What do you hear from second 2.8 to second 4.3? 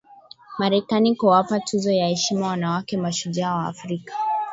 mashujaa wa Afrika